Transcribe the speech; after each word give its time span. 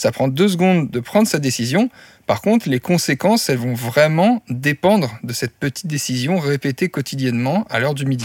Ça 0.00 0.12
prend 0.12 0.28
deux 0.28 0.48
secondes 0.48 0.88
de 0.88 0.98
prendre 0.98 1.28
sa 1.28 1.38
décision. 1.38 1.90
Par 2.26 2.40
contre, 2.40 2.70
les 2.70 2.80
conséquences, 2.80 3.50
elles 3.50 3.58
vont 3.58 3.74
vraiment 3.74 4.42
dépendre 4.48 5.10
de 5.22 5.34
cette 5.34 5.52
petite 5.52 5.88
décision 5.88 6.38
répétée 6.38 6.88
quotidiennement 6.88 7.66
à 7.68 7.80
l'heure 7.80 7.92
du 7.92 8.06
midi 8.06 8.24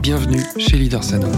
Bienvenue 0.00 0.40
chez 0.56 0.78
Leader 0.78 1.04
Sano. 1.04 1.28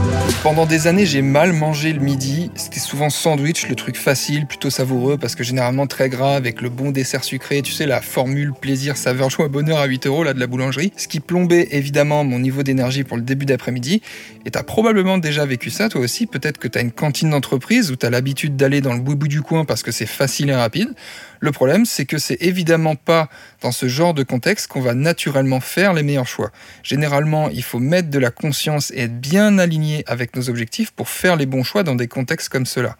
Pendant 0.44 0.66
des 0.66 0.86
années, 0.86 1.04
j'ai 1.04 1.20
mal 1.20 1.52
mangé 1.52 1.92
le 1.92 1.98
midi. 1.98 2.48
C'était 2.54 2.78
souvent 2.78 3.10
sandwich, 3.10 3.68
le 3.68 3.74
truc 3.74 3.96
facile, 3.96 4.46
plutôt 4.46 4.70
savoureux, 4.70 5.18
parce 5.18 5.34
que 5.34 5.42
généralement 5.42 5.88
très 5.88 6.08
gras, 6.08 6.36
avec 6.36 6.62
le 6.62 6.68
bon 6.68 6.92
dessert 6.92 7.24
sucré. 7.24 7.62
Tu 7.62 7.72
sais, 7.72 7.86
la 7.86 8.00
formule 8.00 8.52
plaisir, 8.52 8.96
saveur, 8.96 9.30
joie, 9.30 9.48
bonheur 9.48 9.78
à 9.78 9.86
8 9.86 10.06
euros 10.06 10.22
là, 10.22 10.32
de 10.32 10.38
la 10.38 10.46
boulangerie. 10.46 10.92
Ce 10.96 11.08
qui 11.08 11.18
plombait 11.18 11.70
évidemment 11.72 12.22
mon 12.22 12.38
niveau 12.38 12.62
d'énergie 12.62 13.02
pour 13.02 13.16
le 13.16 13.24
début 13.24 13.46
d'après-midi. 13.46 14.00
Et 14.46 14.52
t'as 14.52 14.62
probablement 14.62 15.18
déjà 15.18 15.44
vécu 15.44 15.70
ça, 15.70 15.88
toi 15.88 16.00
aussi. 16.00 16.26
Peut-être 16.28 16.58
que 16.58 16.68
t'as 16.68 16.82
une 16.82 16.92
cantine 16.92 17.30
d'entreprise 17.30 17.90
où 17.90 17.96
t'as 17.96 18.10
l'habitude 18.10 18.54
d'aller 18.54 18.80
dans 18.80 18.94
le 18.94 19.00
bout 19.00 19.16
du 19.26 19.42
coin 19.42 19.64
parce 19.64 19.82
que 19.82 19.90
c'est 19.90 20.06
facile 20.06 20.50
et 20.50 20.54
rapide. 20.54 20.94
Le 21.40 21.50
problème, 21.50 21.84
c'est 21.84 22.04
que 22.04 22.18
c'est 22.18 22.40
évidemment 22.40 22.94
pas 22.94 23.28
dans 23.60 23.72
ce 23.72 23.88
genre 23.88 24.14
de 24.14 24.22
contexte 24.22 24.68
qu'on 24.68 24.80
va 24.80 24.94
naturellement 24.94 25.58
faire 25.58 25.92
les 25.92 26.04
meilleurs 26.04 26.28
choix. 26.28 26.52
Généralement, 26.84 27.48
il 27.48 27.64
faut 27.64 27.80
mettre 27.80 28.08
de 28.08 28.18
la 28.20 28.30
conscience 28.30 28.51
et 28.90 29.02
être 29.02 29.20
bien 29.20 29.58
aligné 29.58 30.04
avec 30.06 30.36
nos 30.36 30.48
objectifs 30.48 30.90
pour 30.90 31.08
faire 31.08 31.36
les 31.36 31.46
bons 31.46 31.62
choix 31.62 31.82
dans 31.82 31.94
des 31.94 32.08
contextes 32.08 32.48
comme 32.48 32.66
cela. 32.66 32.96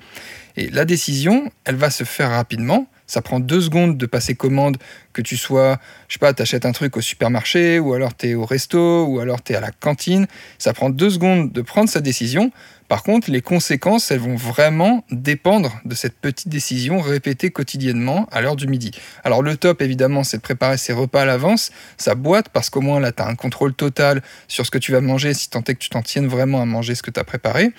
Et 0.57 0.71
la 0.71 0.85
décision, 0.85 1.51
elle 1.65 1.77
va 1.77 1.91
se 1.91 2.05
faire 2.05 2.31
rapidement. 2.31 2.87
Ça 3.07 3.23
prend 3.23 3.41
deux 3.41 3.61
secondes 3.61 3.99
de 3.99 4.07
passer 4.07 4.35
commande, 4.35 4.79
que 5.13 5.23
tu 5.23 5.37
sois, 5.37 5.79
je 6.09 6.15
sais 6.15 6.19
pas, 6.19 6.33
t'achètes 6.33 6.67
un 6.67 6.73
truc 6.73 6.97
au 6.97 7.01
supermarché, 7.01 7.79
ou 7.79 7.93
alors 7.95 8.17
tu 8.17 8.29
es 8.29 8.35
au 8.35 8.45
resto, 8.45 9.05
ou 9.05 9.21
alors 9.21 9.43
tu 9.43 9.53
es 9.53 9.57
à 9.57 9.61
la 9.61 9.71
cantine. 9.71 10.27
Ça 10.59 10.73
prend 10.73 10.91
deux 10.91 11.11
secondes 11.11 11.53
de 11.53 11.63
prendre 11.63 11.89
sa 11.89 12.01
décision. 12.01 12.51
Par 12.89 13.03
contre, 13.03 13.31
les 13.31 13.41
conséquences, 13.41 14.11
elles 14.11 14.19
vont 14.19 14.37
vraiment 14.37 15.05
dépendre 15.11 15.81
de 15.87 15.95
cette 15.95 16.19
petite 16.19 16.49
décision 16.49 17.01
répétée 17.01 17.51
quotidiennement 17.51 18.27
à 18.31 18.43
l'heure 18.43 18.57
du 18.57 18.67
midi. 18.67 18.91
Alors 19.25 19.43
le 19.43 19.57
top, 19.57 19.81
évidemment, 19.81 20.25
c'est 20.25 20.37
de 20.37 20.43
préparer 20.43 20.77
ses 20.77 20.93
repas 20.93 21.23
à 21.23 21.25
l'avance, 21.25 21.71
sa 21.97 22.15
boîte, 22.15 22.51
parce 22.51 22.69
qu'au 22.69 22.83
moins 22.83 23.01
là, 23.01 23.11
tu 23.11 23.23
as 23.23 23.27
un 23.27 23.35
contrôle 23.35 23.73
total 23.73 24.23
sur 24.47 24.67
ce 24.67 24.71
que 24.71 24.79
tu 24.79 24.93
vas 24.93 25.01
manger, 25.01 25.33
si 25.33 25.49
tant 25.49 25.61
est 25.61 25.75
que 25.75 25.79
tu 25.79 25.89
t'en 25.89 26.03
tiennes 26.03 26.29
vraiment 26.29 26.61
à 26.61 26.67
manger 26.67 26.95
ce 26.95 27.03
que 27.03 27.11
tu 27.11 27.19
as 27.19 27.25
préparé. 27.25 27.73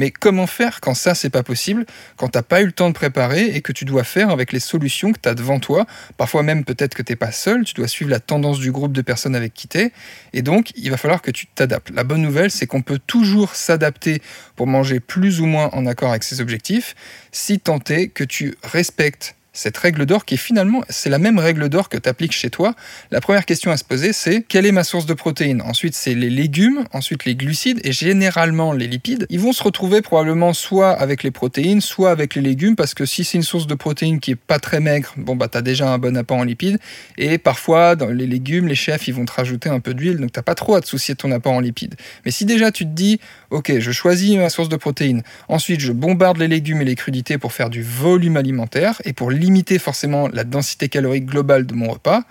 Mais 0.00 0.10
comment 0.10 0.46
faire 0.46 0.80
quand 0.80 0.94
ça, 0.94 1.14
c'est 1.14 1.28
pas 1.28 1.42
possible, 1.42 1.84
quand 2.16 2.28
t'as 2.28 2.40
pas 2.40 2.62
eu 2.62 2.64
le 2.64 2.72
temps 2.72 2.88
de 2.88 2.94
préparer 2.94 3.54
et 3.54 3.60
que 3.60 3.70
tu 3.70 3.84
dois 3.84 4.02
faire 4.02 4.30
avec 4.30 4.50
les 4.50 4.58
solutions 4.58 5.12
que 5.12 5.18
tu 5.22 5.28
as 5.28 5.34
devant 5.34 5.60
toi? 5.60 5.84
Parfois 6.16 6.42
même, 6.42 6.64
peut-être 6.64 6.94
que 6.94 7.02
t'es 7.02 7.16
pas 7.16 7.32
seul, 7.32 7.64
tu 7.64 7.74
dois 7.74 7.86
suivre 7.86 8.10
la 8.10 8.18
tendance 8.18 8.60
du 8.60 8.72
groupe 8.72 8.94
de 8.94 9.02
personnes 9.02 9.36
avec 9.36 9.52
qui 9.52 9.68
t'es. 9.68 9.92
Et 10.32 10.40
donc, 10.40 10.72
il 10.74 10.90
va 10.90 10.96
falloir 10.96 11.20
que 11.20 11.30
tu 11.30 11.46
t'adaptes. 11.48 11.90
La 11.90 12.02
bonne 12.02 12.22
nouvelle, 12.22 12.50
c'est 12.50 12.66
qu'on 12.66 12.80
peut 12.80 12.98
toujours 13.06 13.54
s'adapter 13.54 14.22
pour 14.56 14.66
manger 14.66 15.00
plus 15.00 15.42
ou 15.42 15.44
moins 15.44 15.68
en 15.74 15.84
accord 15.84 16.08
avec 16.08 16.24
ses 16.24 16.40
objectifs, 16.40 16.94
si 17.30 17.60
tant 17.60 17.80
est 17.90 18.08
que 18.08 18.24
tu 18.24 18.54
respectes 18.62 19.36
cette 19.60 19.76
règle 19.76 20.06
d'or 20.06 20.24
qui 20.24 20.34
est 20.34 20.38
finalement, 20.38 20.82
c'est 20.88 21.10
la 21.10 21.18
même 21.18 21.38
règle 21.38 21.68
d'or 21.68 21.90
que 21.90 21.98
tu 21.98 22.08
appliques 22.08 22.32
chez 22.32 22.48
toi. 22.48 22.74
La 23.10 23.20
première 23.20 23.44
question 23.44 23.70
à 23.70 23.76
se 23.76 23.84
poser, 23.84 24.14
c'est 24.14 24.40
quelle 24.40 24.64
est 24.64 24.72
ma 24.72 24.84
source 24.84 25.04
de 25.04 25.12
protéines? 25.12 25.60
Ensuite, 25.60 25.94
c'est 25.94 26.14
les 26.14 26.30
légumes, 26.30 26.84
ensuite 26.94 27.26
les 27.26 27.34
glucides 27.34 27.78
et 27.84 27.92
généralement 27.92 28.72
les 28.72 28.86
lipides. 28.86 29.26
Ils 29.28 29.38
vont 29.38 29.52
se 29.52 29.62
retrouver 29.62 30.00
probablement 30.00 30.54
soit 30.54 30.92
avec 30.92 31.22
les 31.22 31.30
protéines, 31.30 31.82
soit 31.82 32.10
avec 32.10 32.36
les 32.36 32.40
légumes 32.40 32.74
parce 32.74 32.94
que 32.94 33.04
si 33.04 33.22
c'est 33.22 33.36
une 33.36 33.44
source 33.44 33.66
de 33.66 33.74
protéines 33.74 34.18
qui 34.18 34.30
est 34.30 34.34
pas 34.34 34.58
très 34.58 34.80
maigre, 34.80 35.12
bon 35.18 35.36
bah 35.36 35.48
as 35.52 35.60
déjà 35.60 35.92
un 35.92 35.98
bon 35.98 36.16
apport 36.16 36.38
en 36.38 36.44
lipides 36.44 36.78
et 37.18 37.36
parfois 37.36 37.96
dans 37.96 38.08
les 38.08 38.26
légumes, 38.26 38.66
les 38.66 38.74
chefs, 38.74 39.08
ils 39.08 39.14
vont 39.14 39.26
te 39.26 39.32
rajouter 39.32 39.68
un 39.68 39.80
peu 39.80 39.92
d'huile 39.92 40.16
donc 40.16 40.32
t'as 40.32 40.42
pas 40.42 40.54
trop 40.54 40.74
à 40.74 40.80
te 40.80 40.86
soucier 40.86 41.12
de 41.12 41.18
ton 41.18 41.32
apport 41.32 41.52
en 41.52 41.60
lipides. 41.60 41.96
Mais 42.24 42.30
si 42.30 42.46
déjà 42.46 42.72
tu 42.72 42.84
te 42.84 42.92
dis 42.92 43.20
OK, 43.50 43.78
je 43.78 43.92
choisis 43.92 44.38
ma 44.38 44.48
source 44.48 44.70
de 44.70 44.76
protéines, 44.76 45.22
ensuite 45.48 45.80
je 45.80 45.92
bombarde 45.92 46.38
les 46.38 46.48
légumes 46.48 46.80
et 46.80 46.86
les 46.86 46.96
crudités 46.96 47.36
pour 47.36 47.52
faire 47.52 47.68
du 47.68 47.82
volume 47.82 48.38
alimentaire 48.38 49.02
et 49.04 49.12
pour 49.12 49.30
limiter 49.30 49.49
forcément 49.78 50.28
la 50.28 50.44
densité 50.44 50.88
calorique 50.88 51.26
globale 51.26 51.66
de 51.66 51.74
mon 51.74 51.90
repas. 51.90 52.22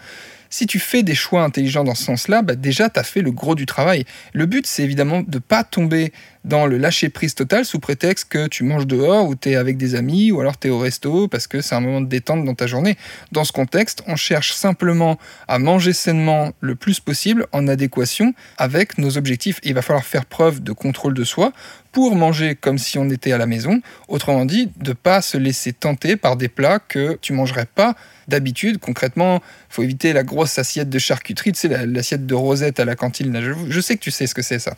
Si 0.50 0.66
tu 0.66 0.80
fais 0.80 1.04
des 1.04 1.14
choix 1.14 1.44
intelligents 1.44 1.84
dans 1.84 1.94
ce 1.94 2.04
sens-là, 2.04 2.42
bah 2.42 2.56
déjà, 2.56 2.90
tu 2.90 3.00
as 3.00 3.04
fait 3.04 3.22
le 3.22 3.32
gros 3.32 3.54
du 3.54 3.68
travail. 3.68 4.06
Le 4.34 4.48
but, 4.48 4.66
c'est 4.66 4.84
évidemment 4.84 5.22
de 5.22 5.38
ne 5.38 5.40
pas 5.40 5.64
tomber 5.64 6.12
dans 6.46 6.66
le 6.66 6.78
lâcher-prise 6.78 7.36
total 7.36 7.66
sous 7.66 7.80
prétexte 7.80 8.30
que 8.30 8.48
tu 8.48 8.64
manges 8.64 8.88
dehors 8.88 9.28
ou 9.28 9.36
tu 9.36 9.50
es 9.50 9.56
avec 9.56 9.78
des 9.78 9.96
amis 9.96 10.32
ou 10.32 10.40
alors 10.40 10.58
tu 10.58 10.68
es 10.68 10.72
au 10.72 10.80
resto 10.80 11.28
parce 11.28 11.48
que 11.48 11.62
c'est 11.62 11.76
un 11.76 11.82
moment 11.82 12.02
de 12.02 12.08
détente 12.08 12.46
dans 12.46 12.56
ta 12.56 12.68
journée. 12.68 12.98
Dans 13.32 13.44
ce 13.44 13.52
contexte, 13.52 14.04
on 14.08 14.16
cherche 14.16 14.54
simplement 14.54 15.18
à 15.48 15.60
manger 15.60 15.94
sainement 15.94 16.52
le 16.62 16.76
plus 16.76 17.00
possible 17.00 17.48
en 17.52 17.68
adéquation 17.68 18.34
avec 18.58 18.98
nos 18.98 19.18
objectifs. 19.18 19.60
il 19.64 19.74
va 19.74 19.82
falloir 19.82 20.06
faire 20.06 20.26
preuve 20.26 20.62
de 20.62 20.72
contrôle 20.72 21.14
de 21.14 21.24
soi 21.24 21.52
pour 21.92 22.16
manger 22.16 22.56
comme 22.56 22.78
si 22.78 22.98
on 22.98 23.10
était 23.10 23.32
à 23.32 23.38
la 23.38 23.48
maison. 23.48 23.82
Autrement 24.08 24.46
dit, 24.46 24.72
de 24.78 24.94
pas 24.94 25.22
se 25.22 25.38
laisser 25.38 25.74
tenter 25.74 26.16
par 26.16 26.38
des 26.38 26.48
plats 26.48 26.80
que 26.80 27.18
tu 27.22 27.34
mangerais 27.34 27.66
pas 27.66 27.96
d'habitude. 28.28 28.78
Concrètement, 28.78 29.42
faut 29.70 29.82
éviter 29.82 30.14
la 30.14 30.24
grosse 30.24 30.60
assiette 30.60 30.90
de 30.90 31.00
charcuterie, 31.00 31.52
tu 31.52 31.60
sais, 31.60 31.86
l'assiette 31.88 32.28
de 32.28 32.36
rosette 32.36 32.80
à 32.80 32.86
la 32.86 32.96
cantine. 32.96 33.36
je 33.68 33.82
sais 33.82 33.96
que 33.96 34.02
tu 34.02 34.12
sais 34.12 34.28
ce 34.28 34.36
que 34.36 34.44
c'est 34.44 34.60
ça 34.60 34.76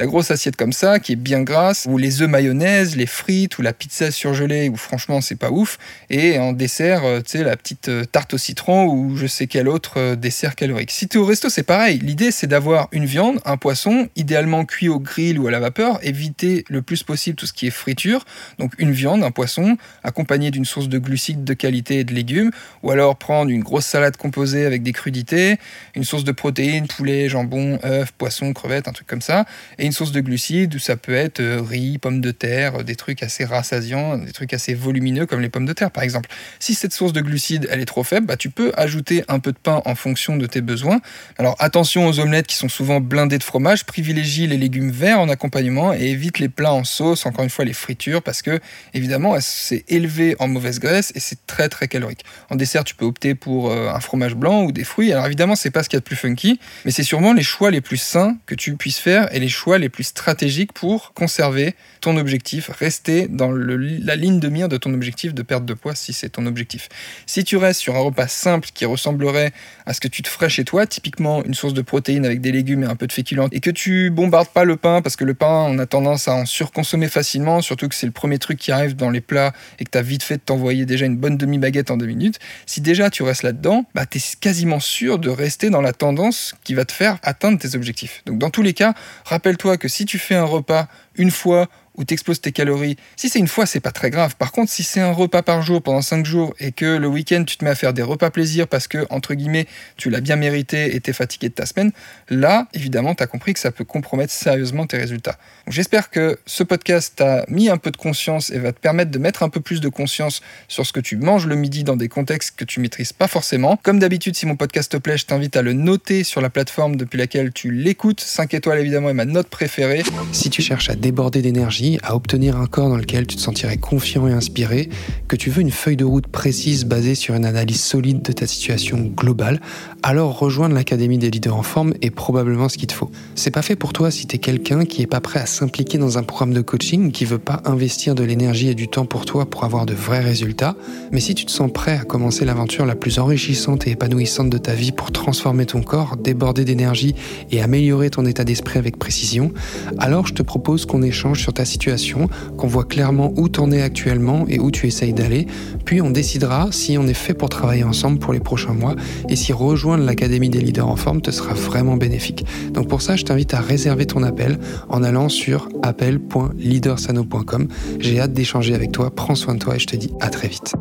la 0.00 0.06
grosse 0.06 0.30
assiette 0.30 0.56
comme 0.56 0.72
ça, 0.72 0.98
qui 0.98 1.09
bien 1.16 1.42
grasse, 1.42 1.86
ou 1.88 1.98
les 1.98 2.22
œufs 2.22 2.28
mayonnaise, 2.28 2.96
les 2.96 3.06
frites, 3.06 3.58
ou 3.58 3.62
la 3.62 3.72
pizza 3.72 4.10
surgelée, 4.10 4.68
où 4.68 4.76
franchement 4.76 5.20
c'est 5.20 5.36
pas 5.36 5.50
ouf, 5.50 5.78
et 6.08 6.38
en 6.38 6.52
dessert, 6.52 7.04
euh, 7.04 7.20
tu 7.20 7.38
sais, 7.38 7.44
la 7.44 7.56
petite 7.56 7.88
euh, 7.88 8.04
tarte 8.04 8.34
au 8.34 8.38
citron, 8.38 8.86
ou 8.86 9.16
je 9.16 9.26
sais 9.26 9.46
quel 9.46 9.68
autre 9.68 9.94
euh, 9.98 10.16
dessert 10.16 10.54
calorique. 10.54 10.90
Si 10.90 11.08
tu 11.08 11.18
es 11.18 11.20
au 11.20 11.24
resto, 11.24 11.48
c'est 11.48 11.62
pareil. 11.62 11.98
L'idée, 12.02 12.30
c'est 12.30 12.46
d'avoir 12.46 12.88
une 12.92 13.04
viande, 13.04 13.40
un 13.44 13.56
poisson, 13.56 14.08
idéalement 14.16 14.64
cuit 14.64 14.88
au 14.88 14.98
grill 14.98 15.38
ou 15.38 15.46
à 15.46 15.50
la 15.50 15.60
vapeur, 15.60 15.98
éviter 16.02 16.64
le 16.68 16.82
plus 16.82 17.02
possible 17.02 17.36
tout 17.36 17.46
ce 17.46 17.52
qui 17.52 17.66
est 17.66 17.70
friture, 17.70 18.24
donc 18.58 18.72
une 18.78 18.92
viande, 18.92 19.22
un 19.22 19.30
poisson, 19.30 19.76
accompagné 20.04 20.50
d'une 20.50 20.64
source 20.64 20.88
de 20.88 20.98
glucides 20.98 21.44
de 21.44 21.54
qualité 21.54 22.00
et 22.00 22.04
de 22.04 22.14
légumes, 22.14 22.50
ou 22.82 22.90
alors 22.90 23.16
prendre 23.16 23.50
une 23.50 23.62
grosse 23.62 23.86
salade 23.86 24.16
composée 24.16 24.66
avec 24.66 24.82
des 24.82 24.92
crudités, 24.92 25.56
une 25.94 26.04
source 26.04 26.24
de 26.24 26.32
protéines, 26.32 26.86
poulet, 26.86 27.28
jambon, 27.28 27.78
œufs, 27.84 28.12
poisson, 28.12 28.52
crevettes, 28.52 28.88
un 28.88 28.92
truc 28.92 29.06
comme 29.06 29.22
ça, 29.22 29.44
et 29.78 29.86
une 29.86 29.92
source 29.92 30.12
de 30.12 30.20
glucides, 30.20 30.74
ça 30.90 30.96
peut 30.96 31.14
être 31.14 31.38
euh, 31.38 31.62
riz, 31.62 31.98
pommes 31.98 32.20
de 32.20 32.32
terre, 32.32 32.82
des 32.82 32.96
trucs 32.96 33.22
assez 33.22 33.44
rassasiants, 33.44 34.18
des 34.18 34.32
trucs 34.32 34.52
assez 34.52 34.74
volumineux 34.74 35.24
comme 35.24 35.40
les 35.40 35.48
pommes 35.48 35.66
de 35.66 35.72
terre 35.72 35.92
par 35.92 36.02
exemple. 36.02 36.28
Si 36.58 36.74
cette 36.74 36.92
source 36.92 37.12
de 37.12 37.20
glucides 37.20 37.68
elle 37.70 37.78
est 37.78 37.84
trop 37.84 38.02
faible, 38.02 38.26
bah, 38.26 38.36
tu 38.36 38.50
peux 38.50 38.72
ajouter 38.76 39.22
un 39.28 39.38
peu 39.38 39.52
de 39.52 39.56
pain 39.56 39.82
en 39.84 39.94
fonction 39.94 40.36
de 40.36 40.46
tes 40.46 40.62
besoins. 40.62 41.00
Alors 41.38 41.54
attention 41.60 42.08
aux 42.08 42.18
omelettes 42.18 42.48
qui 42.48 42.56
sont 42.56 42.68
souvent 42.68 42.98
blindées 42.98 43.38
de 43.38 43.44
fromage, 43.44 43.84
privilégie 43.84 44.48
les 44.48 44.56
légumes 44.56 44.90
verts 44.90 45.20
en 45.20 45.28
accompagnement 45.28 45.94
et 45.94 46.06
évite 46.06 46.40
les 46.40 46.48
plats 46.48 46.74
en 46.74 46.82
sauce, 46.82 47.24
encore 47.24 47.44
une 47.44 47.50
fois 47.50 47.64
les 47.64 47.72
fritures, 47.72 48.20
parce 48.20 48.42
que 48.42 48.58
évidemment 48.92 49.36
c'est 49.38 49.84
élevé 49.86 50.34
en 50.40 50.48
mauvaise 50.48 50.80
graisse 50.80 51.12
et 51.14 51.20
c'est 51.20 51.46
très 51.46 51.68
très 51.68 51.86
calorique. 51.86 52.24
En 52.50 52.56
dessert, 52.56 52.82
tu 52.82 52.96
peux 52.96 53.04
opter 53.04 53.36
pour 53.36 53.70
euh, 53.70 53.90
un 53.94 54.00
fromage 54.00 54.34
blanc 54.34 54.64
ou 54.64 54.72
des 54.72 54.82
fruits. 54.82 55.12
Alors 55.12 55.26
évidemment, 55.26 55.54
c'est 55.54 55.70
pas 55.70 55.84
ce 55.84 55.88
qu'il 55.88 55.98
y 55.98 55.98
a 55.98 56.00
de 56.00 56.04
plus 56.04 56.16
funky, 56.16 56.58
mais 56.84 56.90
c'est 56.90 57.04
sûrement 57.04 57.32
les 57.32 57.44
choix 57.44 57.70
les 57.70 57.80
plus 57.80 57.96
sains 57.96 58.38
que 58.46 58.56
tu 58.56 58.74
puisses 58.74 58.98
faire 58.98 59.32
et 59.32 59.38
les 59.38 59.48
choix 59.48 59.78
les 59.78 59.88
plus 59.88 60.02
stratégiques 60.02 60.72
pour 60.72 60.79
conserver 61.14 61.74
ton 62.00 62.16
objectif, 62.16 62.70
rester 62.78 63.28
dans 63.28 63.50
la 63.52 64.16
ligne 64.16 64.40
de 64.40 64.48
mire 64.48 64.68
de 64.68 64.76
ton 64.76 64.94
objectif 64.94 65.34
de 65.34 65.42
perte 65.42 65.64
de 65.64 65.74
poids 65.74 65.94
si 65.94 66.12
c'est 66.12 66.30
ton 66.30 66.46
objectif. 66.46 66.88
Si 67.26 67.44
tu 67.44 67.56
restes 67.56 67.80
sur 67.80 67.96
un 67.96 68.00
repas 68.00 68.28
simple 68.28 68.68
qui 68.72 68.84
ressemblerait 68.84 69.52
à 69.86 69.92
ce 69.92 70.00
que 70.00 70.08
tu 70.08 70.22
te 70.22 70.28
ferais 70.28 70.48
chez 70.48 70.64
toi, 70.64 70.86
typiquement 70.86 71.44
une 71.44 71.54
source 71.54 71.74
de 71.74 71.82
protéines 71.82 72.24
avec 72.24 72.40
des 72.40 72.52
légumes 72.52 72.84
et 72.84 72.86
un 72.86 72.96
peu 72.96 73.06
de 73.06 73.12
féculents, 73.12 73.48
et 73.52 73.60
que 73.60 73.70
tu 73.70 74.10
bombardes 74.10 74.48
pas 74.48 74.64
le 74.64 74.76
pain 74.76 75.02
parce 75.02 75.16
que 75.16 75.24
le 75.24 75.34
pain, 75.34 75.66
on 75.68 75.78
a 75.78 75.86
tendance 75.86 76.28
à 76.28 76.34
en 76.34 76.46
surconsommer 76.46 77.08
facilement, 77.08 77.60
surtout 77.60 77.88
que 77.88 77.94
c'est 77.94 78.06
le 78.06 78.12
premier 78.12 78.38
truc 78.38 78.58
qui 78.58 78.72
arrive 78.72 78.96
dans 78.96 79.10
les 79.10 79.20
plats 79.20 79.52
et 79.78 79.84
que 79.84 79.90
tu 79.90 79.98
as 79.98 80.02
vite 80.02 80.22
fait 80.22 80.36
de 80.36 80.42
t'envoyer 80.42 80.86
déjà 80.86 81.06
une 81.06 81.16
bonne 81.16 81.36
demi-baguette 81.36 81.90
en 81.90 81.96
deux 81.96 82.06
minutes, 82.06 82.38
si 82.66 82.80
déjà 82.80 83.10
tu 83.10 83.22
restes 83.22 83.42
là-dedans, 83.42 83.84
bah, 83.94 84.06
tu 84.06 84.18
es 84.18 84.22
quasiment 84.40 84.80
sûr 84.80 85.18
de 85.18 85.28
rester 85.28 85.70
dans 85.70 85.80
la 85.80 85.92
tendance 85.92 86.54
qui 86.64 86.74
va 86.74 86.84
te 86.84 86.92
faire 86.92 87.18
atteindre 87.22 87.58
tes 87.58 87.74
objectifs. 87.74 88.22
Donc 88.26 88.38
dans 88.38 88.50
tous 88.50 88.62
les 88.62 88.72
cas, 88.72 88.94
rappelle-toi 89.24 89.76
que 89.76 89.88
si 89.88 90.06
tu 90.06 90.18
fais 90.18 90.34
un 90.34 90.44
repas 90.44 90.69
une 91.14 91.30
fois 91.30 91.66
où 91.96 92.04
tu 92.04 92.14
exploses 92.14 92.40
tes 92.40 92.52
calories, 92.52 92.96
si 93.16 93.28
c'est 93.28 93.38
une 93.38 93.48
fois, 93.48 93.66
c'est 93.66 93.80
pas 93.80 93.92
très 93.92 94.10
grave. 94.10 94.36
Par 94.36 94.52
contre, 94.52 94.70
si 94.70 94.82
c'est 94.82 95.00
un 95.00 95.12
repas 95.12 95.42
par 95.42 95.62
jour 95.62 95.82
pendant 95.82 96.02
5 96.02 96.24
jours 96.24 96.54
et 96.58 96.72
que 96.72 96.96
le 96.96 97.08
week-end, 97.08 97.44
tu 97.44 97.56
te 97.56 97.64
mets 97.64 97.70
à 97.70 97.74
faire 97.74 97.92
des 97.92 98.02
repas 98.02 98.30
plaisir 98.30 98.68
parce 98.68 98.88
que, 98.88 99.06
entre 99.10 99.34
guillemets, 99.34 99.66
tu 99.96 100.10
l'as 100.10 100.20
bien 100.20 100.36
mérité 100.36 100.94
et 100.94 101.00
t'es 101.00 101.12
fatigué 101.12 101.48
de 101.48 101.54
ta 101.54 101.66
semaine, 101.66 101.92
là, 102.28 102.68
évidemment, 102.74 103.14
tu 103.14 103.22
as 103.22 103.26
compris 103.26 103.54
que 103.54 103.60
ça 103.60 103.70
peut 103.70 103.84
compromettre 103.84 104.32
sérieusement 104.32 104.86
tes 104.86 104.96
résultats. 104.96 105.38
J'espère 105.66 106.10
que 106.10 106.38
ce 106.46 106.62
podcast 106.62 107.14
t'a 107.16 107.44
mis 107.48 107.68
un 107.68 107.76
peu 107.76 107.90
de 107.90 107.96
conscience 107.96 108.50
et 108.50 108.58
va 108.58 108.72
te 108.72 108.80
permettre 108.80 109.10
de 109.10 109.18
mettre 109.18 109.42
un 109.42 109.48
peu 109.48 109.60
plus 109.60 109.80
de 109.80 109.88
conscience 109.88 110.40
sur 110.68 110.86
ce 110.86 110.92
que 110.92 111.00
tu 111.00 111.16
manges 111.16 111.46
le 111.46 111.56
midi 111.56 111.84
dans 111.84 111.96
des 111.96 112.08
contextes 112.08 112.56
que 112.56 112.64
tu 112.64 112.80
maîtrises 112.80 113.12
pas 113.12 113.28
forcément. 113.28 113.78
Comme 113.82 113.98
d'habitude, 113.98 114.36
si 114.36 114.46
mon 114.46 114.56
podcast 114.56 114.92
te 114.92 114.96
plaît, 114.96 115.16
je 115.16 115.26
t'invite 115.26 115.56
à 115.56 115.62
le 115.62 115.72
noter 115.72 116.24
sur 116.24 116.40
la 116.40 116.50
plateforme 116.50 116.96
depuis 116.96 117.18
laquelle 117.18 117.52
tu 117.52 117.70
l'écoutes. 117.70 118.20
5 118.20 118.54
étoiles 118.54 118.78
évidemment 118.78 119.10
est 119.10 119.14
ma 119.14 119.24
note 119.24 119.48
préférée. 119.48 120.02
Si 120.32 120.50
tu 120.50 120.62
cherches 120.62 120.90
à 120.90 120.94
déborder 120.94 121.42
d'énergie, 121.42 121.89
à 122.02 122.14
obtenir 122.14 122.56
un 122.56 122.66
corps 122.66 122.88
dans 122.88 122.96
lequel 122.96 123.26
tu 123.26 123.36
te 123.36 123.40
sentirais 123.40 123.76
confiant 123.76 124.28
et 124.28 124.32
inspiré, 124.32 124.88
que 125.28 125.36
tu 125.36 125.50
veux 125.50 125.60
une 125.60 125.70
feuille 125.70 125.96
de 125.96 126.04
route 126.04 126.26
précise 126.26 126.84
basée 126.84 127.14
sur 127.14 127.34
une 127.34 127.44
analyse 127.44 127.82
solide 127.82 128.22
de 128.22 128.32
ta 128.32 128.46
situation 128.46 129.10
globale, 129.16 129.60
alors 130.02 130.38
rejoindre 130.38 130.74
l'Académie 130.74 131.18
des 131.18 131.30
leaders 131.30 131.56
en 131.56 131.62
forme 131.62 131.94
est 132.02 132.10
probablement 132.10 132.68
ce 132.68 132.78
qu'il 132.78 132.86
te 132.86 132.92
faut. 132.92 133.10
C'est 133.34 133.50
pas 133.50 133.62
fait 133.62 133.76
pour 133.76 133.92
toi 133.92 134.10
si 134.10 134.26
tu 134.26 134.36
es 134.36 134.38
quelqu'un 134.38 134.84
qui 134.84 135.02
est 135.02 135.06
pas 135.06 135.20
prêt 135.20 135.40
à 135.40 135.46
s'impliquer 135.46 135.98
dans 135.98 136.18
un 136.18 136.22
programme 136.22 136.54
de 136.54 136.60
coaching, 136.60 137.12
qui 137.12 137.24
veut 137.24 137.38
pas 137.38 137.62
investir 137.64 138.14
de 138.14 138.24
l'énergie 138.24 138.68
et 138.68 138.74
du 138.74 138.88
temps 138.88 139.06
pour 139.06 139.24
toi 139.24 139.48
pour 139.48 139.64
avoir 139.64 139.86
de 139.86 139.94
vrais 139.94 140.20
résultats, 140.20 140.76
mais 141.12 141.20
si 141.20 141.34
tu 141.34 141.44
te 141.44 141.50
sens 141.50 141.70
prêt 141.72 141.98
à 141.98 142.04
commencer 142.04 142.44
l'aventure 142.44 142.86
la 142.86 142.94
plus 142.94 143.18
enrichissante 143.18 143.86
et 143.86 143.90
épanouissante 143.90 144.50
de 144.50 144.58
ta 144.58 144.74
vie 144.74 144.92
pour 144.92 145.12
transformer 145.12 145.66
ton 145.66 145.82
corps, 145.82 146.16
déborder 146.16 146.64
d'énergie 146.64 147.14
et 147.50 147.62
améliorer 147.62 148.10
ton 148.10 148.24
état 148.26 148.44
d'esprit 148.44 148.78
avec 148.78 148.98
précision, 148.98 149.52
alors 149.98 150.26
je 150.26 150.34
te 150.34 150.42
propose 150.42 150.86
qu'on 150.86 151.02
échange 151.02 151.40
sur 151.40 151.52
ta 151.52 151.64
situation, 151.70 152.28
qu'on 152.56 152.66
voit 152.66 152.84
clairement 152.84 153.32
où 153.36 153.48
t'en 153.48 153.70
es 153.70 153.80
actuellement 153.80 154.44
et 154.48 154.58
où 154.58 154.70
tu 154.70 154.86
essayes 154.86 155.12
d'aller, 155.12 155.46
puis 155.84 156.00
on 156.00 156.10
décidera 156.10 156.68
si 156.72 156.98
on 156.98 157.06
est 157.06 157.14
fait 157.14 157.34
pour 157.34 157.48
travailler 157.48 157.84
ensemble 157.84 158.18
pour 158.18 158.32
les 158.32 158.40
prochains 158.40 158.74
mois 158.74 158.94
et 159.28 159.36
si 159.36 159.52
rejoindre 159.52 160.04
l'Académie 160.04 160.50
des 160.50 160.60
leaders 160.60 160.88
en 160.88 160.96
forme 160.96 161.20
te 161.20 161.30
sera 161.30 161.54
vraiment 161.54 161.96
bénéfique. 161.96 162.44
Donc 162.72 162.88
pour 162.88 163.02
ça, 163.02 163.16
je 163.16 163.24
t'invite 163.24 163.54
à 163.54 163.60
réserver 163.60 164.06
ton 164.06 164.22
appel 164.22 164.58
en 164.88 165.02
allant 165.02 165.28
sur 165.28 165.68
appel.leadersano.com. 165.82 167.68
J'ai 167.98 168.20
hâte 168.20 168.32
d'échanger 168.32 168.74
avec 168.74 168.92
toi, 168.92 169.14
prends 169.14 169.34
soin 169.34 169.54
de 169.54 169.58
toi 169.58 169.76
et 169.76 169.78
je 169.78 169.86
te 169.86 169.96
dis 169.96 170.10
à 170.20 170.28
très 170.28 170.48
vite. 170.48 170.74